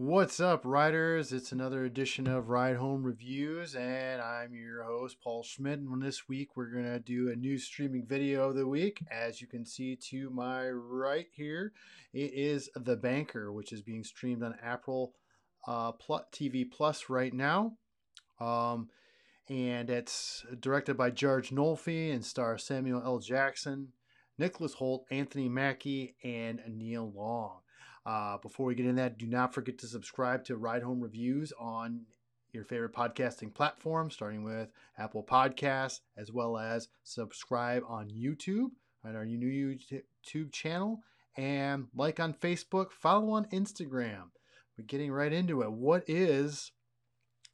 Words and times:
What's 0.00 0.38
up, 0.38 0.60
riders? 0.64 1.32
It's 1.32 1.50
another 1.50 1.84
edition 1.84 2.28
of 2.28 2.50
Ride 2.50 2.76
Home 2.76 3.02
Reviews, 3.02 3.74
and 3.74 4.22
I'm 4.22 4.54
your 4.54 4.84
host, 4.84 5.16
Paul 5.20 5.42
Schmidt. 5.42 5.80
And 5.80 6.00
this 6.00 6.28
week, 6.28 6.50
we're 6.54 6.70
going 6.70 6.84
to 6.84 7.00
do 7.00 7.32
a 7.32 7.34
new 7.34 7.58
streaming 7.58 8.06
video 8.06 8.50
of 8.50 8.54
the 8.54 8.68
week. 8.68 9.00
As 9.10 9.40
you 9.40 9.48
can 9.48 9.64
see 9.64 9.96
to 10.10 10.30
my 10.30 10.68
right 10.70 11.26
here, 11.32 11.72
it 12.12 12.32
is 12.32 12.70
The 12.76 12.94
Banker, 12.94 13.52
which 13.52 13.72
is 13.72 13.82
being 13.82 14.04
streamed 14.04 14.44
on 14.44 14.54
Apple 14.62 15.14
uh, 15.66 15.90
TV 16.32 16.70
Plus 16.70 17.10
right 17.10 17.34
now. 17.34 17.72
Um, 18.38 18.90
and 19.48 19.90
it's 19.90 20.46
directed 20.60 20.96
by 20.96 21.10
George 21.10 21.50
Nolfi 21.50 22.14
and 22.14 22.24
stars 22.24 22.62
Samuel 22.62 23.02
L. 23.04 23.18
Jackson, 23.18 23.88
Nicholas 24.38 24.76
Hoult, 24.76 25.06
Anthony 25.10 25.48
Mackie, 25.48 26.14
and 26.22 26.60
Nia 26.68 27.02
Long. 27.02 27.62
Uh, 28.08 28.38
before 28.38 28.64
we 28.64 28.74
get 28.74 28.86
in 28.86 28.96
that, 28.96 29.18
do 29.18 29.26
not 29.26 29.52
forget 29.52 29.76
to 29.76 29.86
subscribe 29.86 30.42
to 30.42 30.56
Ride 30.56 30.82
Home 30.82 30.98
Reviews 30.98 31.52
on 31.60 32.06
your 32.52 32.64
favorite 32.64 32.94
podcasting 32.94 33.52
platform, 33.52 34.10
starting 34.10 34.42
with 34.42 34.70
Apple 34.96 35.22
Podcasts, 35.22 36.00
as 36.16 36.32
well 36.32 36.56
as 36.56 36.88
subscribe 37.04 37.82
on 37.86 38.08
YouTube, 38.08 38.70
on 39.04 39.14
our 39.14 39.26
new 39.26 39.76
YouTube 39.76 40.52
channel, 40.52 41.02
and 41.36 41.88
like 41.94 42.18
on 42.18 42.32
Facebook, 42.32 42.92
follow 42.92 43.28
on 43.32 43.44
Instagram. 43.52 44.30
We're 44.78 44.86
getting 44.86 45.12
right 45.12 45.30
into 45.32 45.60
it. 45.60 45.70
What 45.70 46.04
is 46.08 46.72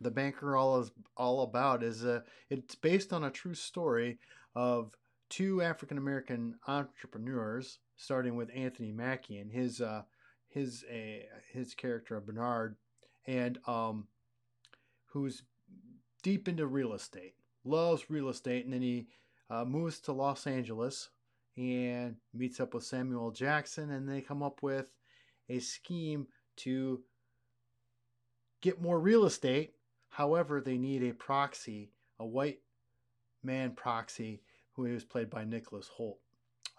the 0.00 0.12
banker 0.12 0.56
all 0.56 0.80
is 0.80 0.92
all 1.16 1.42
about? 1.42 1.82
Is 1.82 2.04
a 2.04 2.22
it's 2.50 2.76
based 2.76 3.12
on 3.12 3.24
a 3.24 3.30
true 3.30 3.54
story 3.54 4.20
of 4.54 4.94
two 5.28 5.60
African 5.60 5.98
American 5.98 6.54
entrepreneurs, 6.68 7.80
starting 7.96 8.36
with 8.36 8.48
Anthony 8.54 8.92
Mackie 8.92 9.38
and 9.38 9.50
his 9.50 9.80
uh, 9.80 10.02
his 10.56 10.84
uh, 10.90 11.22
his 11.52 11.74
character 11.74 12.18
Bernard, 12.18 12.76
and 13.26 13.58
um, 13.66 14.08
who's 15.12 15.42
deep 16.22 16.48
into 16.48 16.66
real 16.66 16.94
estate, 16.94 17.34
loves 17.62 18.08
real 18.08 18.30
estate, 18.30 18.64
and 18.64 18.72
then 18.72 18.80
he 18.80 19.06
uh, 19.50 19.66
moves 19.66 20.00
to 20.00 20.12
Los 20.12 20.46
Angeles 20.46 21.10
and 21.58 22.16
meets 22.32 22.58
up 22.58 22.72
with 22.72 22.84
Samuel 22.84 23.30
Jackson, 23.30 23.90
and 23.90 24.08
they 24.08 24.22
come 24.22 24.42
up 24.42 24.62
with 24.62 24.90
a 25.50 25.58
scheme 25.58 26.26
to 26.56 27.02
get 28.62 28.80
more 28.80 28.98
real 28.98 29.26
estate. 29.26 29.74
However, 30.08 30.62
they 30.62 30.78
need 30.78 31.02
a 31.02 31.12
proxy, 31.12 31.92
a 32.18 32.24
white 32.24 32.60
man 33.42 33.72
proxy, 33.72 34.40
who 34.72 34.82
was 34.82 35.04
played 35.04 35.28
by 35.28 35.44
Nicholas 35.44 35.90
Hoult. 35.98 36.16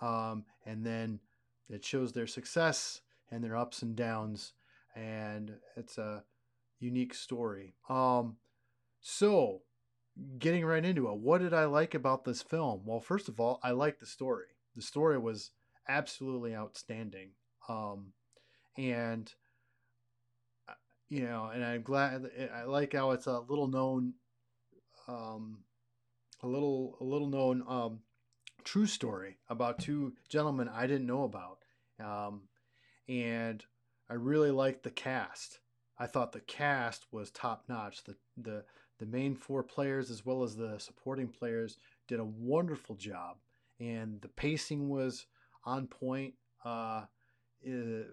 Um, 0.00 0.44
and 0.64 0.86
then 0.86 1.18
it 1.68 1.84
shows 1.84 2.12
their 2.12 2.28
success 2.28 3.00
and 3.30 3.42
their 3.42 3.56
ups 3.56 3.82
and 3.82 3.96
downs, 3.96 4.52
and 4.94 5.52
it's 5.76 5.98
a 5.98 6.24
unique 6.78 7.14
story. 7.14 7.74
Um, 7.88 8.36
so, 9.00 9.62
getting 10.38 10.64
right 10.64 10.84
into 10.84 11.08
it, 11.08 11.16
what 11.18 11.40
did 11.40 11.52
I 11.52 11.64
like 11.64 11.94
about 11.94 12.24
this 12.24 12.42
film? 12.42 12.82
Well, 12.84 13.00
first 13.00 13.28
of 13.28 13.40
all, 13.40 13.60
I 13.62 13.72
liked 13.72 14.00
the 14.00 14.06
story. 14.06 14.46
The 14.76 14.82
story 14.82 15.18
was 15.18 15.50
absolutely 15.88 16.54
outstanding, 16.54 17.30
um, 17.68 18.12
and 18.76 19.32
uh, 20.68 20.74
you 21.08 21.22
know, 21.24 21.50
and 21.52 21.64
I'm 21.64 21.82
glad. 21.82 22.30
I 22.54 22.64
like 22.64 22.92
how 22.92 23.12
it's 23.12 23.26
a 23.26 23.40
little 23.40 23.68
known, 23.68 24.14
um, 25.08 25.58
a 26.42 26.46
little 26.46 26.96
a 27.00 27.04
little 27.04 27.28
known 27.28 27.62
um, 27.68 28.00
true 28.64 28.86
story 28.86 29.36
about 29.48 29.78
two 29.78 30.14
gentlemen 30.28 30.68
I 30.68 30.86
didn't 30.86 31.06
know 31.06 31.24
about. 31.24 31.58
Um, 32.00 32.42
and 33.08 33.64
I 34.10 34.14
really 34.14 34.50
liked 34.50 34.82
the 34.82 34.90
cast. 34.90 35.60
I 35.98 36.06
thought 36.06 36.32
the 36.32 36.40
cast 36.40 37.06
was 37.12 37.30
top 37.30 37.64
notch. 37.68 38.04
The 38.04 38.16
the 38.36 38.64
the 38.98 39.06
main 39.06 39.34
four 39.34 39.62
players 39.62 40.10
as 40.10 40.24
well 40.24 40.42
as 40.42 40.56
the 40.56 40.78
supporting 40.78 41.28
players 41.28 41.78
did 42.08 42.20
a 42.20 42.24
wonderful 42.24 42.96
job, 42.96 43.36
and 43.80 44.20
the 44.20 44.28
pacing 44.28 44.88
was 44.88 45.26
on 45.64 45.86
point. 45.86 46.34
Uh, 46.64 47.04
uh, 47.66 48.04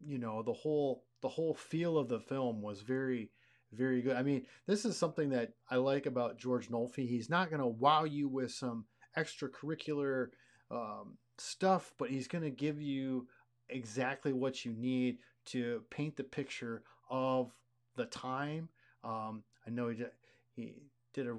you 0.00 0.18
know 0.18 0.42
the 0.42 0.52
whole 0.52 1.04
the 1.22 1.28
whole 1.28 1.54
feel 1.54 1.98
of 1.98 2.08
the 2.08 2.20
film 2.20 2.62
was 2.62 2.80
very 2.80 3.30
very 3.72 4.00
good. 4.00 4.16
I 4.16 4.22
mean, 4.22 4.46
this 4.66 4.84
is 4.84 4.96
something 4.96 5.30
that 5.30 5.52
I 5.70 5.76
like 5.76 6.06
about 6.06 6.38
George 6.38 6.68
Nolfi. 6.70 7.06
He's 7.06 7.28
not 7.28 7.50
going 7.50 7.60
to 7.60 7.66
wow 7.66 8.04
you 8.04 8.28
with 8.28 8.50
some 8.52 8.86
extracurricular 9.16 10.28
um, 10.70 11.18
stuff, 11.38 11.92
but 11.98 12.10
he's 12.10 12.28
going 12.28 12.44
to 12.44 12.50
give 12.50 12.80
you 12.80 13.26
exactly 13.70 14.32
what 14.32 14.64
you 14.64 14.72
need 14.72 15.18
to 15.46 15.82
paint 15.90 16.16
the 16.16 16.24
picture 16.24 16.82
of 17.10 17.52
the 17.96 18.06
time. 18.06 18.68
Um, 19.04 19.42
I 19.66 19.70
know 19.70 19.88
he 19.88 19.96
did, 19.96 20.10
he 20.54 20.74
did 21.12 21.26
a 21.26 21.36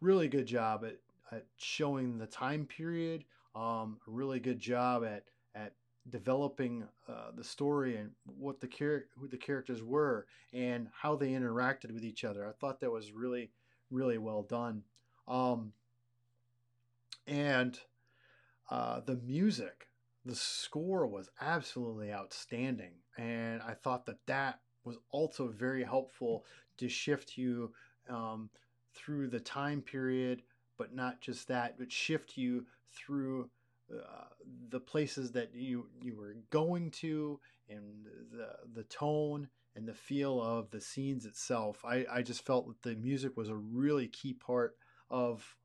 really 0.00 0.28
good 0.28 0.46
job 0.46 0.84
at, 0.84 0.96
at 1.30 1.44
showing 1.56 2.18
the 2.18 2.26
time 2.26 2.66
period, 2.66 3.24
um, 3.54 3.98
a 4.06 4.10
really 4.10 4.40
good 4.40 4.58
job 4.58 5.04
at, 5.04 5.24
at 5.54 5.74
developing 6.10 6.84
uh, 7.08 7.30
the 7.36 7.44
story 7.44 7.96
and 7.96 8.10
what 8.24 8.60
the 8.60 8.66
char- 8.66 9.06
who 9.18 9.28
the 9.28 9.36
characters 9.36 9.82
were 9.82 10.26
and 10.52 10.88
how 10.92 11.16
they 11.16 11.30
interacted 11.30 11.92
with 11.92 12.04
each 12.04 12.24
other. 12.24 12.46
I 12.46 12.52
thought 12.52 12.80
that 12.80 12.90
was 12.90 13.12
really, 13.12 13.50
really 13.90 14.18
well 14.18 14.42
done. 14.42 14.82
Um, 15.26 15.72
and 17.26 17.78
uh, 18.70 19.00
the 19.00 19.16
music 19.16 19.88
the 20.28 20.34
score 20.34 21.06
was 21.06 21.30
absolutely 21.40 22.12
outstanding 22.12 22.92
and 23.16 23.62
i 23.62 23.72
thought 23.72 24.04
that 24.04 24.18
that 24.26 24.60
was 24.84 24.98
also 25.10 25.48
very 25.48 25.82
helpful 25.82 26.44
to 26.76 26.88
shift 26.88 27.36
you 27.36 27.72
um, 28.08 28.48
through 28.94 29.26
the 29.28 29.40
time 29.40 29.80
period 29.80 30.42
but 30.76 30.94
not 30.94 31.20
just 31.20 31.48
that 31.48 31.78
but 31.78 31.90
shift 31.90 32.36
you 32.36 32.66
through 32.92 33.48
uh, 33.90 34.24
the 34.68 34.80
places 34.80 35.32
that 35.32 35.54
you 35.54 35.86
you 36.02 36.14
were 36.14 36.36
going 36.50 36.90
to 36.90 37.40
and 37.70 38.06
the 38.30 38.50
the 38.74 38.84
tone 38.84 39.48
and 39.74 39.88
the 39.88 39.94
feel 39.94 40.42
of 40.42 40.70
the 40.70 40.80
scenes 40.80 41.24
itself. 41.24 41.84
I 41.84 42.04
i 42.12 42.22
just 42.22 42.44
felt 42.44 42.66
that 42.68 42.82
the 42.82 42.96
music 42.96 43.36
was 43.36 43.48
a 43.48 43.54
really 43.54 44.08
key 44.08 44.34
part 44.34 44.76
of 45.10 45.56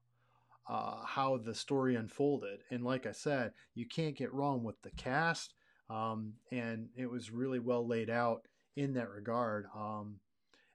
uh, 0.67 1.05
how 1.05 1.37
the 1.37 1.53
story 1.53 1.95
unfolded. 1.95 2.61
And 2.69 2.83
like 2.83 3.05
I 3.05 3.11
said, 3.11 3.51
you 3.73 3.85
can't 3.87 4.15
get 4.15 4.33
wrong 4.33 4.63
with 4.63 4.81
the 4.81 4.91
cast, 4.91 5.53
um, 5.89 6.33
and 6.51 6.89
it 6.95 7.09
was 7.09 7.31
really 7.31 7.59
well 7.59 7.87
laid 7.87 8.09
out 8.09 8.47
in 8.75 8.93
that 8.93 9.09
regard. 9.09 9.67
Um, 9.75 10.19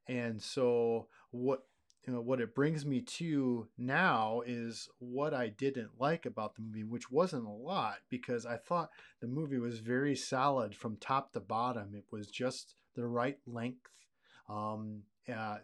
and 0.07 0.41
so 0.41 1.09
what 1.31 1.65
you 2.07 2.15
know 2.15 2.21
what 2.21 2.41
it 2.41 2.55
brings 2.55 2.87
me 2.87 3.03
to 3.03 3.69
now 3.77 4.43
is 4.47 4.89
what 4.99 5.35
I 5.35 5.49
didn't 5.49 5.91
like 5.99 6.25
about 6.25 6.55
the 6.55 6.63
movie, 6.63 6.85
which 6.85 7.11
wasn't 7.11 7.47
a 7.47 7.51
lot 7.51 7.99
because 8.09 8.47
I 8.47 8.57
thought 8.57 8.91
the 9.21 9.27
movie 9.27 9.59
was 9.59 9.81
very 9.81 10.17
solid 10.17 10.75
from 10.75 10.97
top 10.97 11.33
to 11.33 11.41
bottom. 11.41 11.95
It 11.95 12.07
was 12.11 12.29
just 12.29 12.75
the 12.95 13.07
right 13.07 13.39
length. 13.47 13.91
Um, 14.49 15.03
uh, 15.31 15.59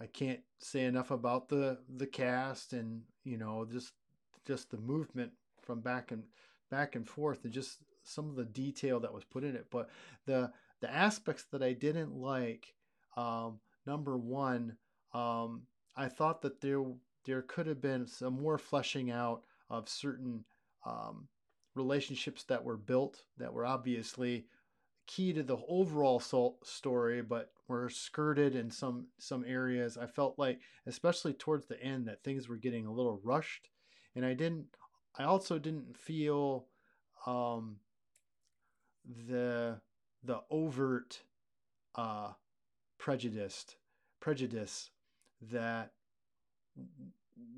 I 0.00 0.06
can't 0.06 0.40
say 0.58 0.84
enough 0.84 1.10
about 1.10 1.48
the 1.48 1.78
the 1.96 2.06
cast 2.06 2.72
and 2.72 3.02
you 3.24 3.36
know 3.36 3.66
just 3.70 3.92
just 4.46 4.70
the 4.70 4.78
movement 4.78 5.32
from 5.62 5.80
back 5.80 6.10
and 6.12 6.22
back 6.70 6.94
and 6.94 7.08
forth 7.08 7.44
and 7.44 7.52
just 7.52 7.78
some 8.04 8.28
of 8.28 8.36
the 8.36 8.44
detail 8.44 9.00
that 9.00 9.12
was 9.12 9.24
put 9.24 9.44
in 9.44 9.54
it. 9.56 9.66
But 9.70 9.90
the 10.26 10.52
the 10.80 10.92
aspects 10.92 11.44
that 11.50 11.62
I 11.62 11.72
didn't 11.72 12.14
like, 12.14 12.74
um, 13.16 13.60
number 13.86 14.16
one, 14.16 14.76
um, 15.12 15.62
I 15.96 16.08
thought 16.08 16.42
that 16.42 16.60
there 16.60 16.84
there 17.24 17.42
could 17.42 17.66
have 17.66 17.80
been 17.80 18.06
some 18.06 18.40
more 18.40 18.58
fleshing 18.58 19.10
out 19.10 19.42
of 19.68 19.88
certain 19.88 20.44
um, 20.86 21.28
relationships 21.74 22.44
that 22.44 22.64
were 22.64 22.76
built 22.76 23.22
that 23.36 23.52
were 23.52 23.66
obviously 23.66 24.46
key 25.08 25.32
to 25.32 25.42
the 25.42 25.56
overall 25.66 26.22
story, 26.62 27.22
but 27.22 27.50
were 27.66 27.88
skirted 27.88 28.54
in 28.54 28.70
some 28.70 29.08
some 29.18 29.44
areas. 29.44 29.98
I 29.98 30.06
felt 30.06 30.38
like, 30.38 30.60
especially 30.86 31.32
towards 31.32 31.66
the 31.66 31.82
end, 31.82 32.06
that 32.06 32.22
things 32.22 32.48
were 32.48 32.56
getting 32.56 32.86
a 32.86 32.92
little 32.92 33.20
rushed, 33.24 33.68
and 34.14 34.24
I 34.24 34.34
didn't. 34.34 34.66
I 35.18 35.24
also 35.24 35.58
didn't 35.58 35.96
feel 35.96 36.66
um, 37.26 37.78
the 39.26 39.80
the 40.22 40.40
overt 40.50 41.22
uh, 41.96 42.32
prejudiced 42.98 43.76
prejudice 44.20 44.90
that 45.50 45.92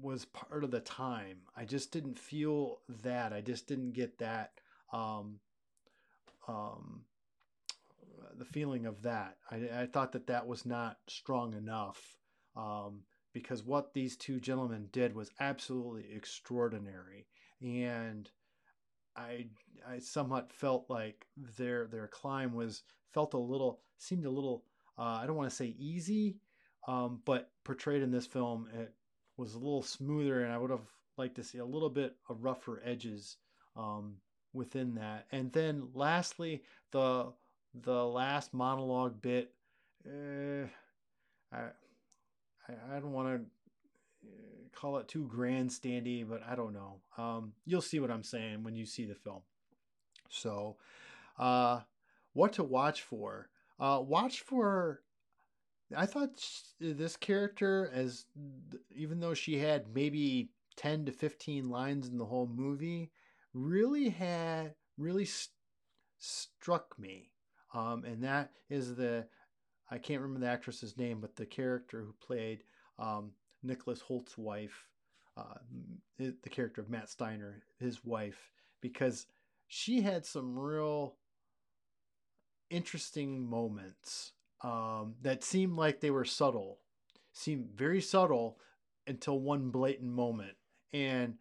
was 0.00 0.24
part 0.26 0.62
of 0.62 0.70
the 0.70 0.80
time. 0.80 1.38
I 1.56 1.64
just 1.64 1.90
didn't 1.90 2.18
feel 2.18 2.78
that. 3.02 3.32
I 3.32 3.40
just 3.40 3.66
didn't 3.66 3.92
get 3.92 4.18
that. 4.18 4.52
Um, 4.92 5.40
um, 6.48 7.02
the 8.40 8.46
feeling 8.46 8.86
of 8.86 9.02
that. 9.02 9.36
I, 9.50 9.82
I, 9.82 9.86
thought 9.86 10.12
that 10.12 10.26
that 10.28 10.46
was 10.46 10.64
not 10.64 10.96
strong 11.08 11.52
enough 11.52 12.16
um, 12.56 13.02
because 13.34 13.62
what 13.62 13.92
these 13.92 14.16
two 14.16 14.40
gentlemen 14.40 14.88
did 14.92 15.14
was 15.14 15.30
absolutely 15.40 16.06
extraordinary. 16.12 17.26
And 17.62 18.28
I 19.14 19.48
I 19.86 19.98
somewhat 19.98 20.52
felt 20.52 20.86
like 20.88 21.26
their 21.58 21.86
their 21.86 22.08
climb 22.08 22.54
was 22.54 22.82
felt 23.12 23.34
a 23.34 23.38
little 23.38 23.80
seemed 23.98 24.24
a 24.24 24.30
little 24.30 24.64
uh, 24.98 25.20
I 25.22 25.26
don't 25.26 25.36
want 25.36 25.50
to 25.50 25.56
say 25.56 25.74
easy, 25.78 26.38
um, 26.88 27.20
but 27.26 27.50
portrayed 27.64 28.02
in 28.02 28.10
this 28.10 28.26
film 28.26 28.68
it 28.74 28.94
was 29.36 29.52
a 29.52 29.58
little 29.58 29.82
smoother, 29.82 30.44
and 30.44 30.52
I 30.52 30.56
would 30.56 30.70
have 30.70 30.88
liked 31.18 31.36
to 31.36 31.44
see 31.44 31.58
a 31.58 31.64
little 31.64 31.90
bit 31.90 32.16
of 32.30 32.42
rougher 32.42 32.80
edges 32.84 33.36
um, 33.76 34.16
within 34.54 34.94
that. 34.94 35.26
And 35.30 35.52
then 35.52 35.88
lastly, 35.92 36.62
the 36.90 37.32
the 37.74 38.04
last 38.04 38.52
monologue 38.52 39.20
bit. 39.20 39.52
Uh, 40.06 40.66
I 41.52 41.68
I 42.68 43.00
don't 43.00 43.12
want 43.12 43.28
to 43.28 44.28
uh, 44.28 44.78
call 44.78 44.98
it 44.98 45.08
too 45.08 45.30
grandstandy, 45.32 46.28
but 46.28 46.42
I 46.48 46.54
don't 46.54 46.72
know. 46.72 47.00
Um, 47.18 47.52
you'll 47.66 47.80
see 47.80 48.00
what 48.00 48.10
I'm 48.10 48.22
saying 48.22 48.62
when 48.62 48.76
you 48.76 48.86
see 48.86 49.06
the 49.06 49.14
film. 49.14 49.42
So, 50.28 50.76
uh, 51.38 51.80
what 52.32 52.52
to 52.54 52.64
watch 52.64 53.02
for? 53.02 53.48
Uh, 53.78 54.00
watch 54.02 54.40
for. 54.40 55.02
I 55.96 56.06
thought 56.06 56.40
this 56.78 57.16
character, 57.16 57.90
as 57.92 58.26
even 58.94 59.18
though 59.18 59.34
she 59.34 59.58
had 59.58 59.92
maybe 59.92 60.50
10 60.76 61.06
to 61.06 61.12
15 61.12 61.68
lines 61.68 62.08
in 62.08 62.16
the 62.16 62.26
whole 62.26 62.46
movie, 62.46 63.10
really 63.52 64.10
had 64.10 64.74
really 64.96 65.24
st- 65.24 65.50
struck 66.18 66.96
me. 66.96 67.30
Um, 67.72 68.04
and 68.04 68.22
that 68.24 68.50
is 68.68 68.96
the 68.96 69.26
I 69.90 69.98
can't 69.98 70.20
remember 70.20 70.46
the 70.46 70.52
actress's 70.52 70.96
name, 70.96 71.20
but 71.20 71.34
the 71.34 71.46
character 71.46 72.02
who 72.02 72.14
played 72.24 72.62
um, 72.98 73.32
Nicholas 73.62 74.00
Hoult's 74.00 74.38
wife, 74.38 74.86
uh, 75.36 75.54
the 76.18 76.48
character 76.48 76.80
of 76.80 76.88
Matt 76.88 77.08
Steiner, 77.08 77.62
his 77.78 78.04
wife, 78.04 78.50
because 78.80 79.26
she 79.66 80.00
had 80.00 80.24
some 80.24 80.56
real 80.58 81.16
interesting 82.70 83.48
moments 83.48 84.32
um, 84.62 85.14
that 85.22 85.42
seemed 85.42 85.76
like 85.76 86.00
they 86.00 86.10
were 86.10 86.24
subtle, 86.24 86.78
seemed 87.32 87.70
very 87.74 88.00
subtle 88.00 88.58
until 89.06 89.40
one 89.40 89.70
blatant 89.70 90.10
moment. 90.10 90.56
And 90.92 91.34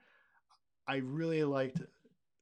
I 0.88 0.98
really 0.98 1.44
liked 1.44 1.82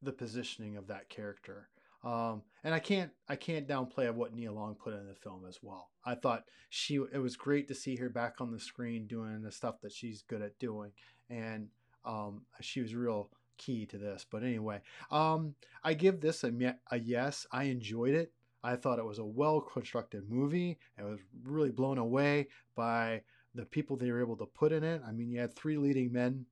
the 0.02 0.14
positioning 0.14 0.78
of 0.78 0.88
that 0.88 1.10
character. 1.10 1.70
Um, 2.04 2.44
and 2.64 2.74
I 2.74 2.80
can't 2.80 3.12
I 3.28 3.36
can't 3.36 3.68
downplay 3.68 4.12
what 4.14 4.34
Nia 4.34 4.52
Long 4.52 4.76
put 4.76 4.94
in 4.94 5.08
the 5.08 5.16
film 5.16 5.46
as 5.48 5.60
well. 5.62 5.90
I 6.06 6.16
thought 6.16 6.44
she 6.70 6.96
it 6.96 7.20
was 7.20 7.36
great 7.36 7.68
to 7.70 7.76
see 7.76 7.96
her 7.96 8.10
back 8.10 8.36
on 8.40 8.52
the 8.52 8.60
screen 8.60 9.08
doing 9.08 9.42
the 9.42 9.52
stuff 9.52 9.82
that 9.82 9.92
she's 9.92 10.22
good 10.22 10.42
at 10.42 10.60
doing, 10.60 10.92
and 11.30 11.70
um, 12.06 12.44
she 12.62 12.82
was 12.82 12.94
real 12.94 13.30
key 13.58 13.86
to 13.88 13.98
this. 13.98 14.26
But 14.30 14.44
anyway, 14.44 14.82
um, 15.12 15.56
I 15.84 15.94
give 15.94 16.22
this 16.22 16.44
a, 16.44 16.76
a 16.92 17.00
yes. 17.00 17.46
I 17.52 17.64
enjoyed 17.66 18.14
it. 18.14 18.32
I 18.64 18.76
thought 18.76 19.00
it 19.00 19.06
was 19.06 19.20
a 19.20 19.26
well 19.26 19.62
constructed 19.62 20.30
movie. 20.30 20.78
I 21.00 21.04
was 21.04 21.20
really 21.44 21.72
blown 21.72 21.98
away 21.98 22.48
by 22.76 23.22
the 23.56 23.66
people 23.66 23.96
they 23.96 24.12
were 24.12 24.22
able 24.22 24.38
to 24.38 24.46
put 24.46 24.72
in 24.72 24.84
it. 24.84 25.02
I 25.08 25.12
mean, 25.12 25.30
you 25.30 25.40
had 25.40 25.56
three 25.56 25.78
leading 25.78 26.12
men 26.12 26.46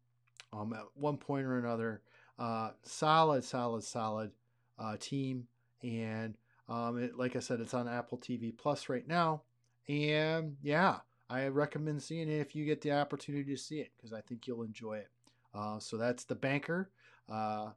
um, 0.53 0.73
at 0.73 0.85
one 0.95 1.17
point 1.17 1.45
or 1.45 1.59
another. 1.59 2.01
Uh, 2.37 2.71
solid, 2.83 3.43
solid, 3.43 3.83
solid 3.83 4.31
uh, 4.79 4.97
team. 4.99 5.47
And 5.83 6.35
um, 6.67 7.01
it, 7.01 7.17
like 7.17 7.35
I 7.35 7.39
said, 7.39 7.59
it's 7.59 7.73
on 7.73 7.87
Apple 7.87 8.17
TV 8.17 8.55
Plus 8.55 8.89
right 8.89 9.07
now. 9.07 9.43
And 9.87 10.57
yeah, 10.61 10.97
I 11.29 11.47
recommend 11.47 12.01
seeing 12.01 12.29
it 12.29 12.39
if 12.39 12.55
you 12.55 12.65
get 12.65 12.81
the 12.81 12.91
opportunity 12.91 13.55
to 13.55 13.61
see 13.61 13.79
it 13.79 13.91
because 13.95 14.13
I 14.13 14.21
think 14.21 14.47
you'll 14.47 14.63
enjoy 14.63 14.97
it. 14.97 15.09
Uh, 15.53 15.79
so 15.79 15.97
that's 15.97 16.25
The 16.25 16.35
Banker 16.35 16.89
uh, 17.31 17.69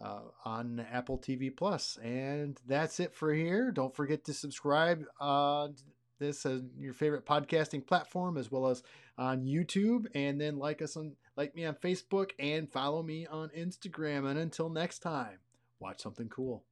uh, 0.00 0.20
on 0.44 0.84
Apple 0.92 1.18
TV 1.18 1.54
Plus, 1.54 1.98
and 2.02 2.60
that's 2.66 3.00
it 3.00 3.14
for 3.14 3.32
here. 3.32 3.70
Don't 3.70 3.94
forget 3.94 4.24
to 4.24 4.34
subscribe 4.34 5.04
on 5.18 5.76
this 6.18 6.44
as 6.44 6.62
your 6.78 6.92
favorite 6.92 7.24
podcasting 7.24 7.86
platform, 7.86 8.36
as 8.36 8.50
well 8.50 8.66
as 8.66 8.82
on 9.16 9.44
YouTube, 9.44 10.06
and 10.14 10.40
then 10.40 10.58
like 10.58 10.82
us 10.82 10.96
on 10.96 11.12
like 11.36 11.54
me 11.54 11.64
on 11.64 11.74
Facebook 11.74 12.32
and 12.38 12.70
follow 12.70 13.02
me 13.02 13.26
on 13.26 13.48
Instagram. 13.56 14.28
And 14.28 14.38
until 14.38 14.68
next 14.68 14.98
time 14.98 15.38
watch 15.80 16.02
something 16.02 16.28
cool. 16.28 16.65